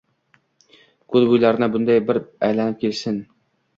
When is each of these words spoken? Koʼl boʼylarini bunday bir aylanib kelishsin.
Koʼl 1.11 1.29
boʼylarini 1.33 1.69
bunday 1.75 2.03
bir 2.11 2.21
aylanib 2.49 2.81
kelishsin. 2.85 3.21